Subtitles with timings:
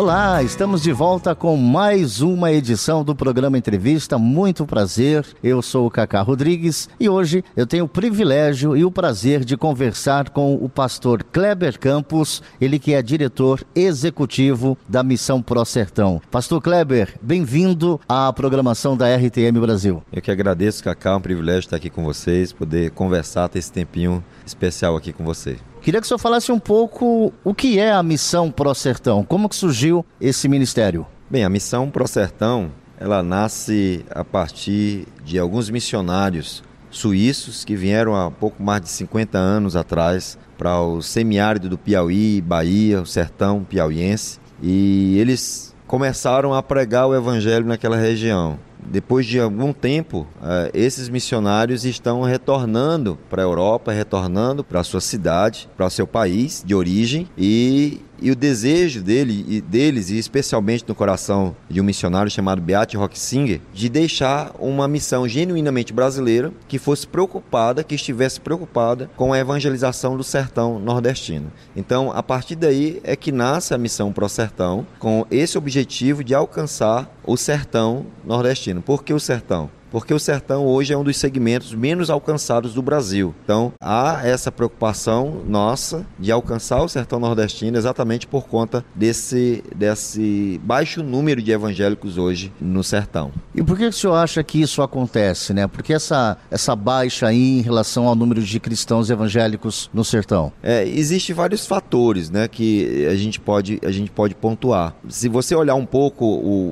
[0.00, 4.16] Olá, estamos de volta com mais uma edição do programa Entrevista.
[4.16, 8.90] Muito prazer, eu sou o Cacá Rodrigues e hoje eu tenho o privilégio e o
[8.90, 15.42] prazer de conversar com o pastor Kleber Campos, ele que é diretor executivo da Missão
[15.42, 16.18] Pro Sertão.
[16.30, 20.02] Pastor Kleber, bem-vindo à programação da RTM Brasil.
[20.10, 23.70] Eu que agradeço, Cacá, é um privilégio estar aqui com vocês, poder conversar, ter esse
[23.70, 25.58] tempinho especial aqui com você.
[25.80, 29.48] Queria que o senhor falasse um pouco o que é a Missão Pro Sertão, como
[29.48, 31.06] que surgiu esse ministério?
[31.30, 38.14] Bem, a Missão Pro Sertão, ela nasce a partir de alguns missionários suíços que vieram
[38.14, 43.64] há pouco mais de 50 anos atrás para o semiárido do Piauí, Bahia, o sertão
[43.64, 50.70] piauiense, e eles começaram a pregar o evangelho naquela região depois de algum tempo, uh,
[50.74, 56.06] esses missionários estão retornando para a Europa, retornando para a sua cidade, para o seu
[56.06, 61.80] país de origem e e o desejo dele, e deles, e especialmente no coração de
[61.80, 67.94] um missionário chamado Beate Rocksinger, de deixar uma missão genuinamente brasileira que fosse preocupada, que
[67.94, 71.50] estivesse preocupada com a evangelização do sertão nordestino.
[71.74, 76.34] Então, a partir daí é que nasce a missão Pro Sertão, com esse objetivo de
[76.34, 78.69] alcançar o sertão nordestino.
[78.78, 79.70] Por que o sertão?
[79.90, 83.34] Porque o sertão hoje é um dos segmentos menos alcançados do Brasil.
[83.44, 90.60] Então, há essa preocupação nossa de alcançar o sertão nordestino exatamente por conta desse, desse
[90.64, 93.32] baixo número de evangélicos hoje no sertão.
[93.54, 95.66] E por que o senhor acha que isso acontece, né?
[95.66, 100.52] Porque essa, essa baixa aí em relação ao número de cristãos evangélicos no sertão?
[100.62, 104.94] É, Existem vários fatores, né, que a gente pode, a gente pode pontuar.
[105.08, 106.68] Se você olhar um pouco o,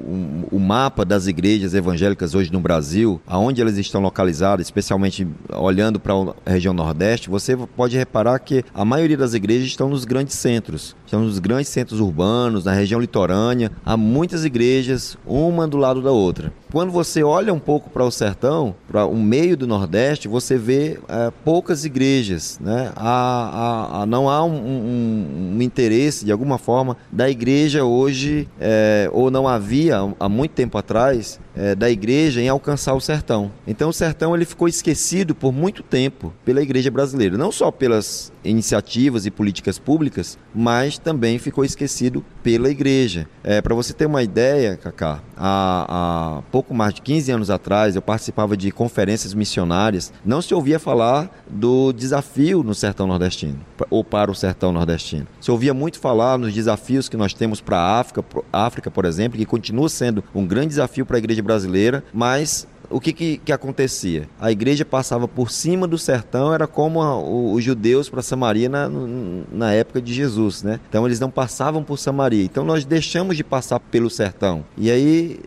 [0.52, 5.26] o, o mapa das igrejas evangélicas hoje no Brasil, Brasil, aonde elas estão localizadas, especialmente
[5.54, 6.12] olhando para
[6.44, 10.94] a região Nordeste, você pode reparar que a maioria das igrejas estão nos grandes centros,
[11.08, 13.72] estão nos grandes centros urbanos, na região litorânea.
[13.84, 16.52] Há muitas igrejas, uma do lado da outra.
[16.70, 21.00] Quando você olha um pouco para o sertão, para o meio do Nordeste, você vê
[21.08, 22.58] é, poucas igrejas.
[22.60, 22.92] Né?
[22.94, 29.08] Há, há não há um, um, um, interesse, de alguma forma, da igreja hoje, é,
[29.12, 33.50] ou não havia há muito tempo atrás, é, da igreja em alcançar o sertão.
[33.66, 38.30] Então o sertão ele ficou esquecido por muito tempo pela igreja brasileira, não só pelas
[38.44, 43.28] iniciativas e políticas públicas, mas também ficou esquecido pela igreja.
[43.42, 47.96] É, Para você ter uma ideia, Cacá, há, há pouco mais de 15 anos atrás
[47.96, 53.58] eu participava de conferências missionárias, não se ouvia falar do desafio no sertão nordestino,
[53.90, 55.26] ou para o sertão nordestino.
[55.40, 59.38] Se ouvia muito falar nos desafios que nós temos para a África, África, por exemplo,
[59.38, 63.52] que continua sendo um grande desafio para a igreja brasileira, mas o que, que, que,
[63.52, 64.28] acontecia?
[64.40, 68.68] A igreja passava por cima do sertão, era como a, o, os judeus para Samaria
[68.68, 68.88] na,
[69.52, 70.80] na época de Jesus, né?
[70.88, 72.44] Então eles não passavam por Samaria.
[72.44, 74.64] Então nós deixamos de passar pelo sertão.
[74.76, 75.38] E aí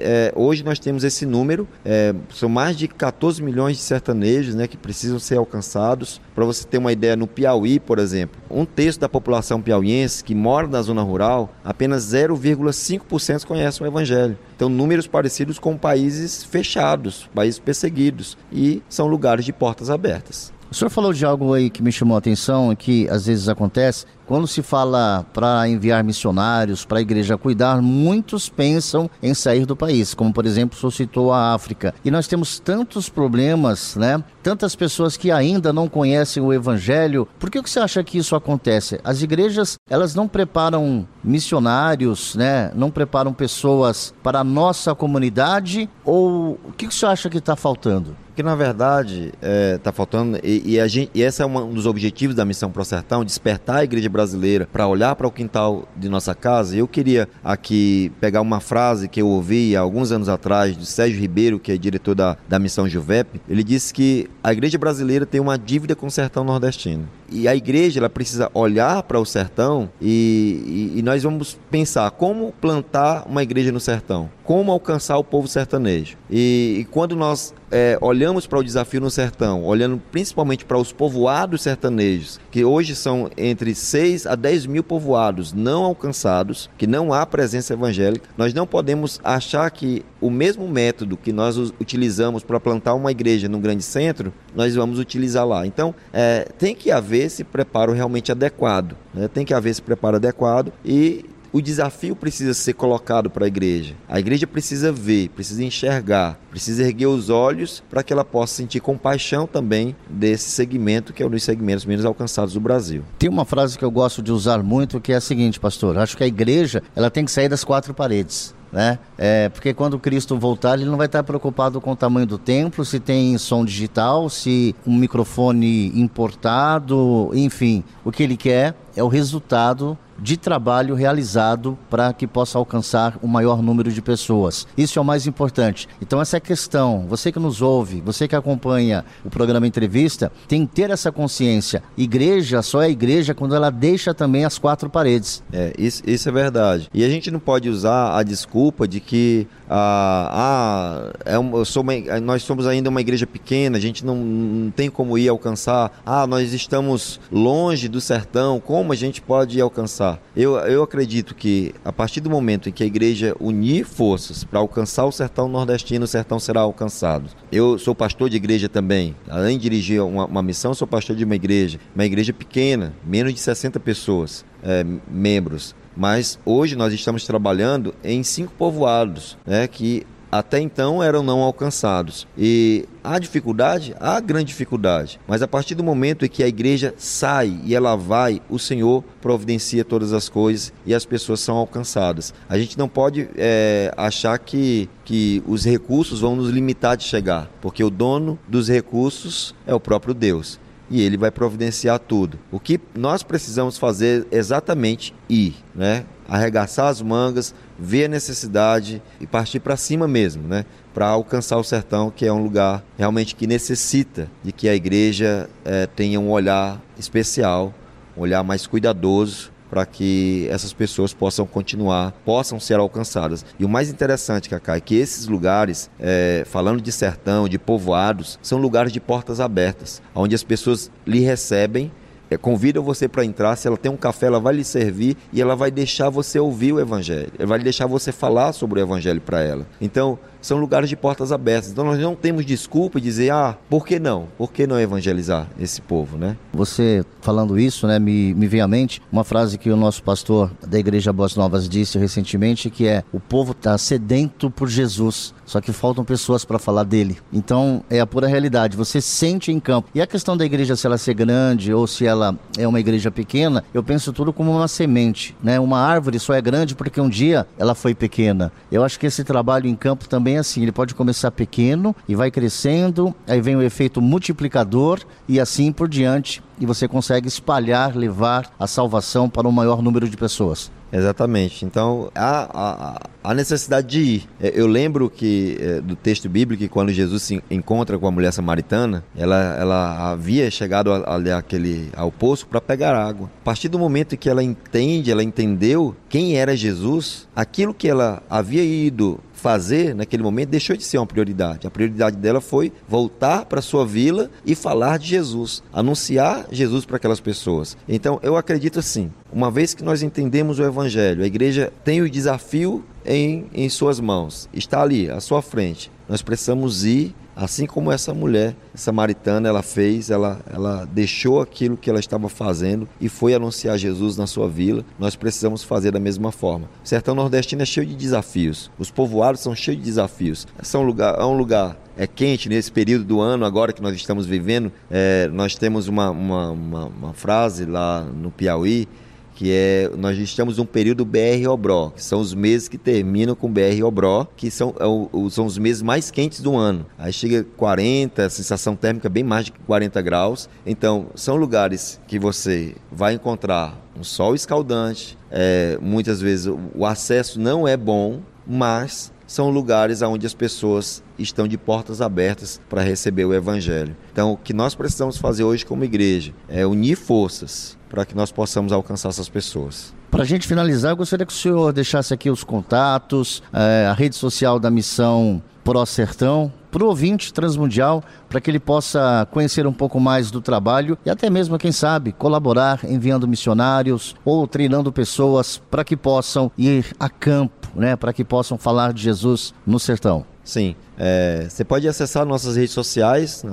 [0.00, 4.66] é, hoje nós temos esse número, é, são mais de 14 milhões de sertanejos né,
[4.66, 6.20] que precisam ser alcançados.
[6.34, 10.34] Para você ter uma ideia, no Piauí, por exemplo, um terço da população piauiense que
[10.34, 14.38] mora na zona rural, apenas 0,5% conhece o Evangelho.
[14.54, 20.52] Então, números parecidos com países fechados, países perseguidos, e são lugares de portas abertas.
[20.70, 23.48] O senhor falou de algo aí que me chamou a atenção e que às vezes
[23.48, 24.04] acontece.
[24.26, 29.76] Quando se fala para enviar missionários para a igreja cuidar, muitos pensam em sair do
[29.76, 31.94] país, como por exemplo, o citou a África.
[32.04, 34.22] E nós temos tantos problemas, né?
[34.42, 37.28] Tantas pessoas que ainda não conhecem o evangelho.
[37.38, 39.00] Por que você acha que isso acontece?
[39.04, 42.72] As igrejas, elas não preparam missionários, né?
[42.74, 48.16] Não preparam pessoas para a nossa comunidade ou o que você acha que está faltando?
[48.36, 51.86] que na verdade está é, tá faltando, e, e, gente, e esse é um dos
[51.86, 56.08] objetivos da Missão Pro Sertão, despertar a igreja brasileira para olhar para o quintal de
[56.08, 56.74] nossa casa.
[56.74, 61.20] Eu queria aqui pegar uma frase que eu ouvi há alguns anos atrás de Sérgio
[61.20, 63.40] Ribeiro, que é diretor da, da Missão Juvep.
[63.46, 67.06] Ele disse que a igreja brasileira tem uma dívida com o sertão nordestino.
[67.30, 72.10] E a igreja ela precisa olhar para o sertão e, e, e nós vamos pensar
[72.12, 76.16] como plantar uma igreja no sertão, como alcançar o povo sertanejo.
[76.30, 80.92] E, e quando nós é, olhamos para o desafio no sertão, olhando principalmente para os
[80.92, 87.12] povoados sertanejos, que hoje são entre 6 a 10 mil povoados não alcançados, que não
[87.12, 92.60] há presença evangélica, nós não podemos achar que o mesmo método que nós utilizamos para
[92.60, 95.66] plantar uma igreja num grande centro, nós vamos utilizar lá.
[95.66, 99.28] Então, é, tem que haver esse preparo realmente adequado, né?
[99.28, 101.24] tem que haver esse preparo adequado e
[101.56, 103.94] o desafio precisa ser colocado para a igreja.
[104.06, 108.78] A igreja precisa ver, precisa enxergar, precisa erguer os olhos para que ela possa sentir
[108.80, 113.04] compaixão também desse segmento que é um dos segmentos menos alcançados do Brasil.
[113.18, 116.14] Tem uma frase que eu gosto de usar muito que é a seguinte, pastor: acho
[116.14, 118.54] que a igreja ela tem que sair das quatro paredes.
[118.70, 118.98] Né?
[119.16, 122.84] É, porque quando Cristo voltar, ele não vai estar preocupado com o tamanho do templo,
[122.84, 127.82] se tem som digital, se um microfone importado, enfim.
[128.04, 133.28] O que ele quer é o resultado de trabalho realizado para que possa alcançar o
[133.28, 134.66] maior número de pessoas.
[134.76, 135.88] Isso é o mais importante.
[136.00, 137.06] Então, essa é questão.
[137.08, 141.82] Você que nos ouve, você que acompanha o programa Entrevista, tem que ter essa consciência.
[141.96, 145.42] Igreja só é igreja quando ela deixa também as quatro paredes.
[145.52, 146.88] É, isso, isso é verdade.
[146.92, 152.20] E a gente não pode usar a desculpa de que ah, ah é uma, uma,
[152.20, 156.00] nós somos ainda uma igreja pequena, a gente não, não tem como ir alcançar.
[156.04, 159.60] Ah, nós estamos longe do sertão, como a gente pode ir
[160.06, 160.20] alcançar?
[160.36, 164.60] Eu, eu acredito que a partir do momento em que a igreja unir forças para
[164.60, 167.30] alcançar o sertão nordestino, o sertão será alcançado.
[167.50, 169.16] Eu sou pastor de igreja também.
[169.28, 171.80] Além de dirigir uma, uma missão, sou pastor de uma igreja.
[171.94, 175.74] Uma igreja pequena, menos de 60 pessoas, é, membros.
[175.96, 182.26] Mas hoje nós estamos trabalhando em cinco povoados, né, que até então eram não alcançados.
[182.36, 183.94] E há dificuldade?
[184.00, 185.20] Há grande dificuldade.
[185.26, 189.04] Mas a partir do momento em que a igreja sai e ela vai, o Senhor
[189.20, 192.34] providencia todas as coisas e as pessoas são alcançadas.
[192.48, 197.50] A gente não pode é, achar que, que os recursos vão nos limitar de chegar,
[197.60, 200.58] porque o dono dos recursos é o próprio Deus
[200.90, 202.38] e ele vai providenciar tudo.
[202.50, 206.04] O que nós precisamos fazer exatamente ir, né?
[206.28, 210.64] Arregaçar as mangas, ver a necessidade e partir para cima mesmo, né?
[210.94, 215.48] Para alcançar o sertão, que é um lugar realmente que necessita de que a igreja
[215.64, 217.72] é, tenha um olhar especial,
[218.16, 223.44] um olhar mais cuidadoso para que essas pessoas possam continuar, possam ser alcançadas.
[223.58, 228.38] E o mais interessante, Cacá, é que esses lugares, é, falando de sertão, de povoados,
[228.42, 231.90] são lugares de portas abertas, onde as pessoas lhe recebem
[232.30, 233.56] é, convidam você para entrar.
[233.56, 236.72] Se ela tem um café, ela vai lhe servir e ela vai deixar você ouvir
[236.72, 237.32] o Evangelho.
[237.38, 239.66] Ela vai deixar você falar sobre o Evangelho para ela.
[239.80, 241.70] Então, são lugares de portas abertas.
[241.70, 244.28] Então nós não temos desculpa de dizer, ah, por que não?
[244.38, 246.36] Por que não evangelizar esse povo, né?
[246.52, 250.48] Você falando isso, né, me, me vem à mente uma frase que o nosso pastor
[250.64, 255.60] da Igreja Boas Novas disse recentemente, que é, o povo está sedento por Jesus, só
[255.60, 257.18] que faltam pessoas para falar dele.
[257.32, 259.88] Então, é a pura realidade, você sente em campo.
[259.92, 263.10] E a questão da igreja, se ela ser grande ou se ela é uma igreja
[263.10, 265.58] pequena, eu penso tudo como uma semente, né?
[265.58, 268.52] Uma árvore só é grande porque um dia ela foi pequena.
[268.70, 272.30] Eu acho que esse trabalho em campo também assim, ele pode começar pequeno e vai
[272.30, 278.50] crescendo, aí vem o efeito multiplicador e assim por diante, e você consegue espalhar, levar
[278.58, 280.70] a salvação para um maior número de pessoas.
[280.92, 281.64] Exatamente.
[281.64, 284.28] Então, há, há, necessidade de ir.
[284.40, 288.10] É, eu lembro que é, do texto bíblico que quando Jesus se encontra com a
[288.10, 293.30] mulher samaritana, ela, ela havia chegado ali aquele, ao poço para pegar água.
[293.42, 298.22] A partir do momento que ela entende, ela entendeu quem era Jesus, aquilo que ela
[298.30, 301.66] havia ido fazer naquele momento deixou de ser uma prioridade.
[301.66, 306.96] A prioridade dela foi voltar para sua vila e falar de Jesus, anunciar Jesus para
[306.96, 307.76] aquelas pessoas.
[307.88, 312.08] Então, eu acredito assim, uma vez que nós entendemos o evangelho, a igreja tem o
[312.08, 315.90] desafio em, em suas mãos, está ali, à sua frente.
[316.08, 321.90] Nós precisamos ir Assim como essa mulher samaritana ela fez, ela, ela deixou aquilo que
[321.90, 326.32] ela estava fazendo e foi anunciar Jesus na sua vila, nós precisamos fazer da mesma
[326.32, 326.66] forma.
[326.82, 330.46] O sertão nordestino é cheio de desafios, os povoados são cheios de desafios.
[330.58, 333.94] É um lugar, é um lugar é quente nesse período do ano, agora que nós
[333.94, 334.72] estamos vivendo.
[334.90, 338.88] É, nós temos uma, uma, uma, uma frase lá no Piauí
[339.36, 343.52] que é nós estamos num período BR Obró, que são os meses que terminam com
[343.52, 346.86] BR Obró, que são, é são os meses mais quentes do ano.
[346.98, 350.48] Aí chega 40, sensação térmica bem mais de 40 graus.
[350.64, 357.40] Então, são lugares que você vai encontrar um sol escaldante, é, muitas vezes o acesso
[357.40, 363.24] não é bom, mas são lugares onde as pessoas estão de portas abertas para receber
[363.24, 363.96] o Evangelho.
[364.12, 368.30] Então, o que nós precisamos fazer hoje como igreja é unir forças para que nós
[368.30, 369.94] possamos alcançar essas pessoas.
[370.10, 373.92] Para a gente finalizar, eu gostaria que o senhor deixasse aqui os contatos, é, a
[373.92, 379.66] rede social da missão Pro Sertão, para o ouvinte transmundial, para que ele possa conhecer
[379.66, 384.92] um pouco mais do trabalho e até mesmo, quem sabe, colaborar enviando missionários ou treinando
[384.92, 389.78] pessoas para que possam ir a campo, né, para que possam falar de Jesus no
[389.78, 390.24] sertão.
[390.42, 393.44] Sim, É, você pode acessar nossas redes sociais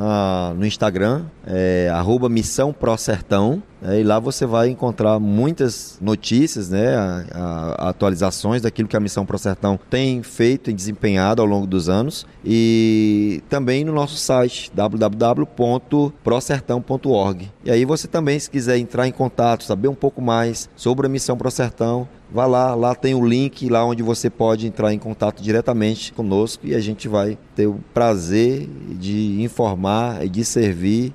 [0.57, 6.69] no Instagram, é, arroba Missão Pro Sertão, é, e lá você vai encontrar muitas notícias,
[6.69, 11.47] né, a, a, atualizações daquilo que a Missão Pro Sertão tem feito e desempenhado ao
[11.47, 12.25] longo dos anos.
[12.45, 17.51] E também no nosso site www.prosertão.org.
[17.65, 21.09] E aí você também, se quiser entrar em contato, saber um pouco mais sobre a
[21.09, 24.99] Missão Pro Sertão, vá lá, lá tem o link lá onde você pode entrar em
[24.99, 28.67] contato diretamente conosco e a gente vai ter o prazer
[28.99, 31.13] de informar e de servir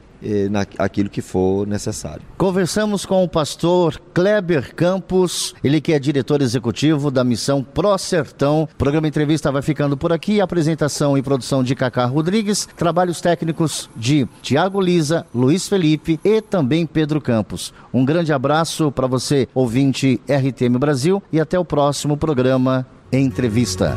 [0.50, 2.22] naquilo que for necessário.
[2.37, 8.64] Conversamos com o pastor Kleber Campos, ele que é diretor executivo da missão Pro Sertão.
[8.64, 10.40] O programa Entrevista vai ficando por aqui.
[10.40, 16.84] Apresentação e produção de Cacá Rodrigues, trabalhos técnicos de Tiago Lisa, Luiz Felipe e também
[16.84, 17.72] Pedro Campos.
[17.94, 23.96] Um grande abraço para você, ouvinte RTM Brasil, e até o próximo programa Entrevista.